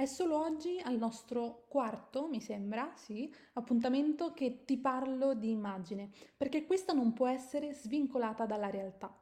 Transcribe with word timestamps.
È 0.00 0.06
solo 0.06 0.38
oggi 0.38 0.80
al 0.82 0.96
nostro 0.96 1.66
quarto, 1.68 2.26
mi 2.26 2.40
sembra, 2.40 2.90
sì, 2.96 3.30
appuntamento 3.52 4.32
che 4.32 4.64
ti 4.64 4.78
parlo 4.78 5.34
di 5.34 5.50
immagine, 5.50 6.08
perché 6.38 6.64
questa 6.64 6.94
non 6.94 7.12
può 7.12 7.26
essere 7.26 7.74
svincolata 7.74 8.46
dalla 8.46 8.70
realtà. 8.70 9.14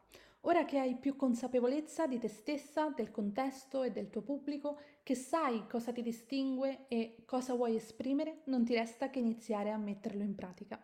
Ora 0.43 0.65
che 0.65 0.79
hai 0.79 0.95
più 0.95 1.17
consapevolezza 1.17 2.07
di 2.07 2.21
te 2.21 2.29
stessa, 2.29 2.91
del 2.91 3.11
contesto 3.11 3.83
e 3.83 3.91
del 3.91 4.09
tuo 4.09 4.23
pubblico, 4.23 4.79
che 5.03 5.17
sai 5.17 5.67
cosa 5.67 5.91
ti 5.91 6.01
distingue 6.01 6.85
e 6.87 7.25
cosa 7.27 7.55
vuoi 7.55 7.75
esprimere, 7.75 8.43
non 8.45 8.65
ti 8.65 8.75
resta 8.75 9.11
che 9.11 9.19
iniziare 9.19 9.73
a 9.73 9.79
metterlo 9.79 10.23
in 10.23 10.37
pratica. 10.37 10.81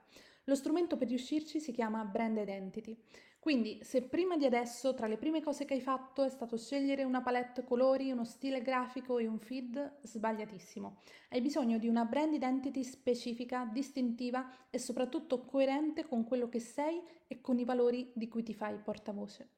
Lo 0.47 0.57
strumento 0.57 0.97
per 0.97 1.07
riuscirci 1.07 1.61
si 1.61 1.71
chiama 1.71 2.05
Brand 2.05 2.37
Identity. 2.37 3.01
Quindi, 3.45 3.81
se 3.83 4.01
prima 4.01 4.39
di 4.39 4.47
adesso 4.47 4.95
tra 4.95 5.07
le 5.07 5.19
prime 5.19 5.43
cose 5.43 5.67
che 5.67 5.75
hai 5.75 5.83
fatto 5.83 6.25
è 6.25 6.31
stato 6.31 6.57
scegliere 6.57 7.05
una 7.05 7.21
palette 7.21 7.63
colori, 7.63 8.11
uno 8.11 8.25
stile 8.25 8.63
grafico 8.63 9.19
e 9.19 9.27
un 9.27 9.39
feed, 9.39 9.99
sbagliatissimo. 10.01 11.03
Hai 11.29 11.43
bisogno 11.43 11.77
di 11.77 11.87
una 11.87 12.07
brand 12.07 12.33
identity 12.33 12.83
specifica, 12.83 13.69
distintiva 13.71 14.51
e 14.71 14.79
soprattutto 14.79 15.45
coerente 15.45 16.07
con 16.07 16.25
quello 16.25 16.49
che 16.49 16.59
sei 16.59 17.03
e 17.27 17.43
con 17.43 17.59
i 17.59 17.67
valori 17.67 18.11
di 18.15 18.29
cui 18.29 18.43
ti 18.43 18.55
fai 18.55 18.79
portavoce. 18.79 19.49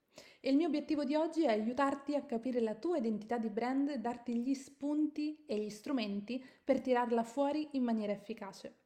E 0.40 0.50
il 0.50 0.56
mio 0.56 0.66
obiettivo 0.66 1.04
di 1.04 1.14
oggi 1.14 1.44
è 1.44 1.50
aiutarti 1.50 2.16
a 2.16 2.24
capire 2.24 2.58
la 2.58 2.74
tua 2.74 2.96
identità 2.96 3.38
di 3.38 3.50
brand 3.50 3.90
e 3.90 4.00
darti 4.00 4.34
gli 4.34 4.54
spunti 4.54 5.44
e 5.46 5.60
gli 5.60 5.70
strumenti 5.70 6.44
per 6.64 6.80
tirarla 6.80 7.22
fuori 7.22 7.68
in 7.74 7.84
maniera 7.84 8.10
efficace. 8.10 8.85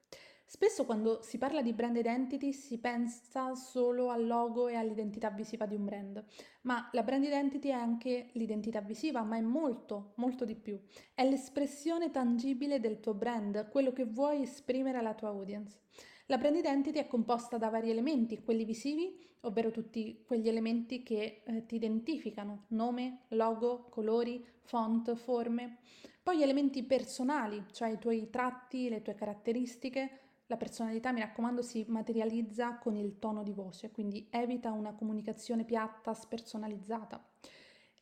Spesso 0.52 0.84
quando 0.84 1.20
si 1.22 1.38
parla 1.38 1.62
di 1.62 1.72
brand 1.72 1.96
identity 1.96 2.52
si 2.52 2.78
pensa 2.78 3.54
solo 3.54 4.10
al 4.10 4.26
logo 4.26 4.66
e 4.66 4.74
all'identità 4.74 5.30
visiva 5.30 5.64
di 5.64 5.76
un 5.76 5.84
brand, 5.84 6.24
ma 6.62 6.88
la 6.90 7.04
brand 7.04 7.22
identity 7.22 7.68
è 7.68 7.74
anche 7.74 8.30
l'identità 8.32 8.80
visiva, 8.80 9.22
ma 9.22 9.36
è 9.36 9.42
molto, 9.42 10.12
molto 10.16 10.44
di 10.44 10.56
più. 10.56 10.76
È 11.14 11.24
l'espressione 11.24 12.10
tangibile 12.10 12.80
del 12.80 12.98
tuo 12.98 13.14
brand, 13.14 13.68
quello 13.68 13.92
che 13.92 14.06
vuoi 14.06 14.42
esprimere 14.42 14.98
alla 14.98 15.14
tua 15.14 15.28
audience. 15.28 15.82
La 16.26 16.36
brand 16.36 16.56
identity 16.56 16.98
è 16.98 17.06
composta 17.06 17.56
da 17.56 17.68
vari 17.68 17.90
elementi, 17.90 18.42
quelli 18.42 18.64
visivi, 18.64 19.24
ovvero 19.42 19.70
tutti 19.70 20.24
quegli 20.26 20.48
elementi 20.48 21.04
che 21.04 21.42
eh, 21.44 21.64
ti 21.64 21.76
identificano, 21.76 22.64
nome, 22.70 23.20
logo, 23.28 23.86
colori, 23.88 24.44
font, 24.62 25.14
forme. 25.14 25.78
Poi 26.24 26.42
elementi 26.42 26.82
personali, 26.82 27.66
cioè 27.70 27.90
i 27.90 27.98
tuoi 27.98 28.28
tratti, 28.30 28.88
le 28.88 29.00
tue 29.00 29.14
caratteristiche, 29.14 30.29
la 30.50 30.56
personalità, 30.56 31.12
mi 31.12 31.20
raccomando, 31.20 31.62
si 31.62 31.84
materializza 31.86 32.76
con 32.78 32.96
il 32.96 33.20
tono 33.20 33.44
di 33.44 33.52
voce, 33.52 33.92
quindi 33.92 34.26
evita 34.30 34.72
una 34.72 34.92
comunicazione 34.94 35.64
piatta, 35.64 36.12
spersonalizzata. 36.12 37.24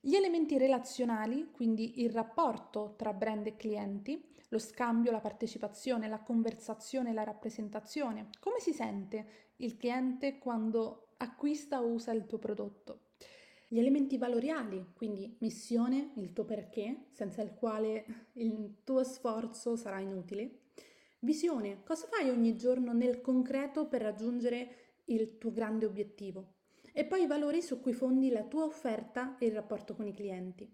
Gli 0.00 0.14
elementi 0.14 0.56
relazionali, 0.56 1.50
quindi 1.52 2.00
il 2.00 2.10
rapporto 2.10 2.94
tra 2.96 3.12
brand 3.12 3.46
e 3.46 3.56
clienti, 3.56 4.34
lo 4.48 4.58
scambio, 4.58 5.10
la 5.10 5.20
partecipazione, 5.20 6.08
la 6.08 6.20
conversazione, 6.20 7.12
la 7.12 7.22
rappresentazione. 7.22 8.30
Come 8.40 8.60
si 8.60 8.72
sente 8.72 9.26
il 9.56 9.76
cliente 9.76 10.38
quando 10.38 11.08
acquista 11.18 11.82
o 11.82 11.88
usa 11.88 12.12
il 12.12 12.24
tuo 12.24 12.38
prodotto? 12.38 13.00
Gli 13.68 13.78
elementi 13.78 14.16
valoriali, 14.16 14.92
quindi 14.94 15.36
missione, 15.40 16.12
il 16.14 16.32
tuo 16.32 16.46
perché, 16.46 17.08
senza 17.10 17.42
il 17.42 17.52
quale 17.52 18.06
il 18.34 18.76
tuo 18.84 19.04
sforzo 19.04 19.76
sarà 19.76 20.00
inutile. 20.00 20.60
Visione, 21.20 21.82
cosa 21.82 22.06
fai 22.06 22.28
ogni 22.30 22.54
giorno 22.54 22.92
nel 22.92 23.20
concreto 23.20 23.88
per 23.88 24.02
raggiungere 24.02 25.00
il 25.06 25.36
tuo 25.36 25.50
grande 25.50 25.84
obiettivo? 25.84 26.58
E 26.92 27.04
poi 27.06 27.22
i 27.22 27.26
valori 27.26 27.60
su 27.60 27.80
cui 27.80 27.92
fondi 27.92 28.30
la 28.30 28.44
tua 28.44 28.62
offerta 28.62 29.36
e 29.36 29.46
il 29.46 29.52
rapporto 29.52 29.96
con 29.96 30.06
i 30.06 30.14
clienti. 30.14 30.72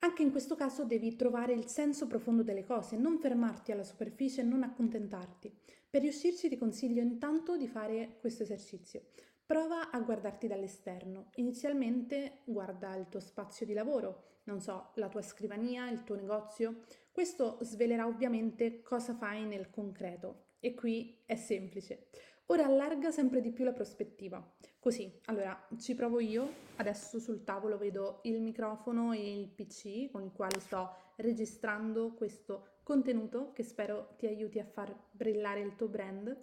Anche 0.00 0.22
in 0.22 0.32
questo 0.32 0.56
caso 0.56 0.84
devi 0.84 1.14
trovare 1.14 1.52
il 1.52 1.66
senso 1.66 2.08
profondo 2.08 2.42
delle 2.42 2.64
cose, 2.64 2.96
non 2.96 3.20
fermarti 3.20 3.70
alla 3.70 3.84
superficie 3.84 4.40
e 4.40 4.44
non 4.44 4.64
accontentarti. 4.64 5.56
Per 5.88 6.00
riuscirci 6.00 6.48
ti 6.48 6.58
consiglio 6.58 7.00
intanto 7.00 7.56
di 7.56 7.68
fare 7.68 8.16
questo 8.18 8.42
esercizio. 8.42 9.04
Prova 9.46 9.90
a 9.90 10.00
guardarti 10.00 10.48
dall'esterno. 10.48 11.30
Inizialmente 11.34 12.40
guarda 12.44 12.96
il 12.96 13.08
tuo 13.08 13.20
spazio 13.20 13.66
di 13.66 13.72
lavoro, 13.72 14.29
non 14.44 14.60
so, 14.60 14.90
la 14.94 15.08
tua 15.08 15.22
scrivania, 15.22 15.88
il 15.90 16.04
tuo 16.04 16.14
negozio. 16.14 16.82
Questo 17.10 17.58
svelerà 17.60 18.06
ovviamente 18.06 18.82
cosa 18.82 19.14
fai 19.14 19.44
nel 19.44 19.70
concreto 19.70 20.46
e 20.60 20.74
qui 20.74 21.22
è 21.26 21.34
semplice. 21.34 22.06
Ora 22.46 22.64
allarga 22.64 23.10
sempre 23.10 23.40
di 23.40 23.52
più 23.52 23.64
la 23.64 23.72
prospettiva. 23.72 24.44
Così, 24.80 25.20
allora 25.26 25.68
ci 25.78 25.94
provo 25.94 26.18
io. 26.18 26.68
Adesso 26.76 27.20
sul 27.20 27.44
tavolo 27.44 27.78
vedo 27.78 28.20
il 28.24 28.40
microfono 28.40 29.12
e 29.12 29.38
il 29.38 29.48
PC 29.48 30.10
con 30.10 30.24
il 30.24 30.32
quale 30.32 30.58
sto 30.58 30.96
registrando 31.16 32.12
questo 32.14 32.78
contenuto 32.82 33.52
che 33.52 33.62
spero 33.62 34.14
ti 34.16 34.26
aiuti 34.26 34.58
a 34.58 34.64
far 34.64 34.92
brillare 35.12 35.60
il 35.60 35.76
tuo 35.76 35.86
brand 35.86 36.36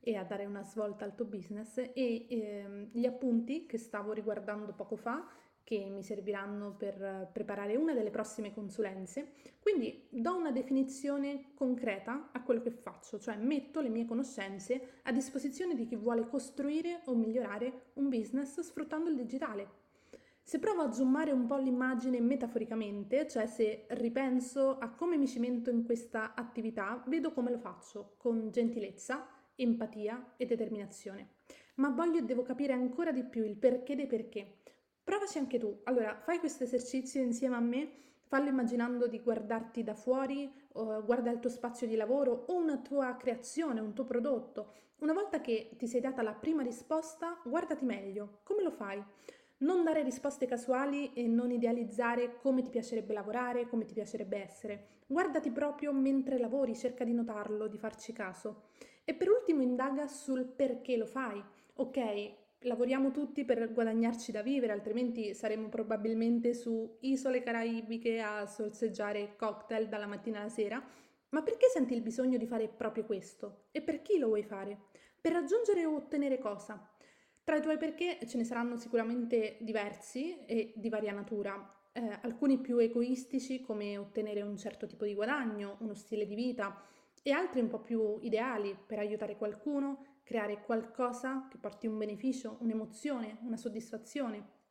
e 0.00 0.16
a 0.16 0.24
dare 0.24 0.44
una 0.44 0.62
svolta 0.62 1.06
al 1.06 1.14
tuo 1.14 1.24
business 1.24 1.78
e 1.78 2.26
ehm, 2.28 2.90
gli 2.92 3.06
appunti 3.06 3.64
che 3.64 3.78
stavo 3.78 4.12
riguardando 4.12 4.74
poco 4.74 4.96
fa 4.96 5.26
che 5.64 5.88
mi 5.90 6.02
serviranno 6.02 6.74
per 6.76 7.30
preparare 7.32 7.76
una 7.76 7.94
delle 7.94 8.10
prossime 8.10 8.52
consulenze. 8.52 9.32
Quindi 9.58 10.06
do 10.10 10.36
una 10.36 10.52
definizione 10.52 11.52
concreta 11.54 12.28
a 12.32 12.42
quello 12.42 12.60
che 12.60 12.70
faccio, 12.70 13.18
cioè 13.18 13.36
metto 13.36 13.80
le 13.80 13.88
mie 13.88 14.04
conoscenze 14.04 15.00
a 15.02 15.12
disposizione 15.12 15.74
di 15.74 15.86
chi 15.86 15.96
vuole 15.96 16.28
costruire 16.28 17.00
o 17.06 17.14
migliorare 17.14 17.90
un 17.94 18.10
business 18.10 18.60
sfruttando 18.60 19.08
il 19.08 19.16
digitale. 19.16 19.82
Se 20.46 20.58
provo 20.58 20.82
a 20.82 20.92
zoomare 20.92 21.32
un 21.32 21.46
po' 21.46 21.56
l'immagine 21.56 22.20
metaforicamente, 22.20 23.26
cioè 23.26 23.46
se 23.46 23.86
ripenso 23.88 24.76
a 24.76 24.90
come 24.90 25.16
mi 25.16 25.26
cimento 25.26 25.70
in 25.70 25.86
questa 25.86 26.34
attività, 26.34 27.02
vedo 27.06 27.32
come 27.32 27.50
lo 27.50 27.56
faccio, 27.58 28.16
con 28.18 28.50
gentilezza, 28.50 29.26
empatia 29.54 30.34
e 30.36 30.44
determinazione. 30.44 31.36
Ma 31.76 31.88
voglio 31.88 32.18
e 32.18 32.24
devo 32.24 32.42
capire 32.42 32.74
ancora 32.74 33.10
di 33.10 33.24
più 33.24 33.42
il 33.42 33.56
perché 33.56 33.96
dei 33.96 34.06
perché 34.06 34.58
Provaci 35.04 35.36
anche 35.38 35.58
tu. 35.58 35.80
Allora, 35.84 36.16
fai 36.16 36.38
questo 36.38 36.64
esercizio 36.64 37.20
insieme 37.20 37.56
a 37.56 37.60
me, 37.60 37.90
fallo 38.26 38.48
immaginando 38.48 39.06
di 39.06 39.20
guardarti 39.20 39.84
da 39.84 39.94
fuori, 39.94 40.50
guarda 40.72 41.30
il 41.30 41.40
tuo 41.40 41.50
spazio 41.50 41.86
di 41.86 41.94
lavoro 41.94 42.46
o 42.48 42.56
una 42.56 42.78
tua 42.78 43.14
creazione, 43.16 43.80
un 43.80 43.92
tuo 43.92 44.04
prodotto. 44.04 44.72
Una 45.00 45.12
volta 45.12 45.40
che 45.42 45.72
ti 45.76 45.86
sei 45.86 46.00
data 46.00 46.22
la 46.22 46.32
prima 46.32 46.62
risposta, 46.62 47.38
guardati 47.44 47.84
meglio. 47.84 48.40
Come 48.44 48.62
lo 48.62 48.70
fai? 48.70 49.02
Non 49.58 49.84
dare 49.84 50.02
risposte 50.02 50.46
casuali 50.46 51.12
e 51.12 51.26
non 51.26 51.50
idealizzare 51.50 52.36
come 52.36 52.62
ti 52.62 52.70
piacerebbe 52.70 53.12
lavorare, 53.12 53.68
come 53.68 53.84
ti 53.84 53.92
piacerebbe 53.92 54.42
essere. 54.42 54.88
Guardati 55.06 55.50
proprio 55.50 55.92
mentre 55.92 56.38
lavori, 56.38 56.74
cerca 56.74 57.04
di 57.04 57.12
notarlo, 57.12 57.68
di 57.68 57.76
farci 57.76 58.12
caso. 58.12 58.68
E 59.04 59.14
per 59.14 59.28
ultimo 59.28 59.60
indaga 59.60 60.08
sul 60.08 60.44
perché 60.46 60.96
lo 60.96 61.06
fai. 61.06 61.42
Ok, 61.74 62.32
lavoriamo 62.64 63.10
tutti 63.10 63.44
per 63.44 63.72
guadagnarci 63.72 64.32
da 64.32 64.42
vivere, 64.42 64.72
altrimenti 64.72 65.34
saremmo 65.34 65.68
probabilmente 65.68 66.54
su 66.54 66.98
isole 67.00 67.42
caraibiche 67.42 68.20
a 68.20 68.46
sorseggiare 68.46 69.36
cocktail 69.36 69.88
dalla 69.88 70.06
mattina 70.06 70.40
alla 70.40 70.48
sera. 70.48 70.82
Ma 71.30 71.42
perché 71.42 71.68
senti 71.68 71.94
il 71.94 72.02
bisogno 72.02 72.38
di 72.38 72.46
fare 72.46 72.68
proprio 72.68 73.04
questo? 73.04 73.66
E 73.72 73.82
per 73.82 74.02
chi 74.02 74.18
lo 74.18 74.28
vuoi 74.28 74.44
fare? 74.44 74.78
Per 75.20 75.32
raggiungere 75.32 75.84
o 75.84 75.96
ottenere 75.96 76.38
cosa? 76.38 76.90
Tra 77.42 77.56
i 77.56 77.62
tuoi 77.62 77.76
perché 77.76 78.18
ce 78.26 78.36
ne 78.36 78.44
saranno 78.44 78.76
sicuramente 78.76 79.56
diversi 79.60 80.44
e 80.46 80.72
di 80.76 80.88
varia 80.88 81.12
natura, 81.12 81.88
eh, 81.92 82.18
alcuni 82.22 82.58
più 82.58 82.78
egoistici 82.78 83.60
come 83.60 83.98
ottenere 83.98 84.42
un 84.42 84.56
certo 84.56 84.86
tipo 84.86 85.04
di 85.04 85.14
guadagno, 85.14 85.76
uno 85.80 85.94
stile 85.94 86.26
di 86.26 86.34
vita, 86.34 86.80
e 87.22 87.32
altri 87.32 87.60
un 87.60 87.68
po' 87.68 87.80
più 87.80 88.18
ideali 88.22 88.76
per 88.86 88.98
aiutare 88.98 89.36
qualcuno, 89.36 90.13
creare 90.24 90.62
qualcosa 90.62 91.46
che 91.48 91.58
porti 91.58 91.86
un 91.86 91.96
beneficio, 91.96 92.56
un'emozione, 92.60 93.38
una 93.42 93.56
soddisfazione. 93.56 94.62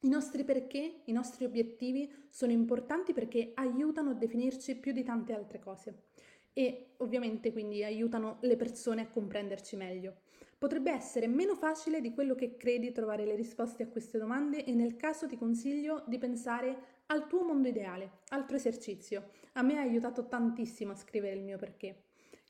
I 0.00 0.08
nostri 0.08 0.44
perché, 0.44 1.02
i 1.04 1.12
nostri 1.12 1.44
obiettivi 1.44 2.10
sono 2.28 2.50
importanti 2.50 3.12
perché 3.12 3.52
aiutano 3.54 4.10
a 4.10 4.14
definirci 4.14 4.74
più 4.76 4.92
di 4.92 5.04
tante 5.04 5.34
altre 5.34 5.60
cose 5.60 6.06
e 6.52 6.94
ovviamente 6.98 7.52
quindi 7.52 7.84
aiutano 7.84 8.38
le 8.40 8.56
persone 8.56 9.02
a 9.02 9.08
comprenderci 9.08 9.76
meglio. 9.76 10.16
Potrebbe 10.56 10.92
essere 10.92 11.26
meno 11.26 11.54
facile 11.54 12.00
di 12.00 12.12
quello 12.14 12.34
che 12.34 12.56
credi 12.56 12.92
trovare 12.92 13.26
le 13.26 13.34
risposte 13.34 13.82
a 13.82 13.88
queste 13.88 14.18
domande 14.18 14.64
e 14.64 14.72
nel 14.72 14.96
caso 14.96 15.26
ti 15.26 15.36
consiglio 15.36 16.04
di 16.06 16.16
pensare 16.16 17.02
al 17.06 17.26
tuo 17.26 17.44
mondo 17.44 17.68
ideale. 17.68 18.20
Altro 18.28 18.56
esercizio. 18.56 19.30
A 19.54 19.62
me 19.62 19.76
ha 19.76 19.82
aiutato 19.82 20.26
tantissimo 20.26 20.92
a 20.92 20.96
scrivere 20.96 21.34
il 21.34 21.42
mio 21.42 21.58
perché. 21.58 22.04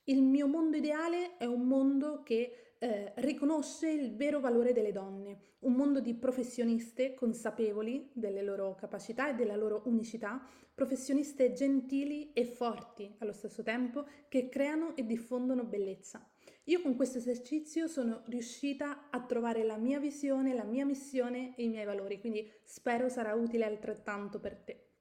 Il 0.07 0.23
mio 0.23 0.47
mondo 0.47 0.77
ideale 0.77 1.39
è 1.39 1.47
un 1.47 1.63
mondo 1.63 2.23
che 2.23 2.75
eh, 2.79 3.13
riconosce 3.17 3.89
il 3.89 4.15
vero 4.15 4.39
valore 4.39 4.75
delle 4.75 4.93
donne, 4.93 5.55
un 5.61 5.73
mondo 5.73 6.01
di 6.01 6.13
professioniste 6.13 7.15
consapevoli 7.15 8.11
delle 8.13 8.43
loro 8.43 8.75
capacità 8.75 9.31
e 9.31 9.35
della 9.35 9.57
loro 9.57 9.81
unicità, 9.87 10.47
professioniste 10.75 11.55
gentili 11.55 12.35
e 12.35 12.45
forti 12.45 13.15
allo 13.21 13.33
stesso 13.33 13.63
tempo 13.63 14.07
che 14.29 14.51
creano 14.51 14.95
e 14.95 15.07
diffondono 15.07 15.65
bellezza. 15.65 16.29
Io 16.65 16.83
con 16.83 16.97
questo 16.97 17.17
esercizio 17.17 17.87
sono 17.87 18.25
riuscita 18.27 19.09
a 19.09 19.25
trovare 19.25 19.65
la 19.65 19.79
mia 19.79 19.99
visione, 19.99 20.53
la 20.53 20.65
mia 20.65 20.85
missione 20.85 21.55
e 21.57 21.63
i 21.63 21.69
miei 21.69 21.87
valori, 21.87 22.21
quindi 22.21 22.47
spero 22.63 23.09
sarà 23.09 23.33
utile 23.33 23.65
altrettanto 23.65 24.39
per 24.39 24.57
te. 24.59 24.94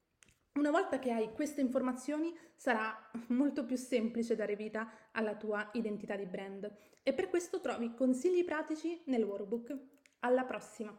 Una 0.55 0.69
volta 0.69 0.99
che 0.99 1.11
hai 1.11 1.33
queste 1.33 1.61
informazioni 1.61 2.31
sarà 2.55 2.95
molto 3.29 3.65
più 3.65 3.75
semplice 3.75 4.35
dare 4.35 4.55
vita 4.55 5.09
alla 5.11 5.35
tua 5.35 5.67
identità 5.73 6.15
di 6.15 6.27
brand 6.27 6.71
e 7.01 7.13
per 7.13 7.27
questo 7.27 7.59
trovi 7.59 7.95
consigli 7.95 8.45
pratici 8.45 9.01
nel 9.05 9.23
workbook. 9.23 9.75
Alla 10.19 10.43
prossima! 10.43 10.95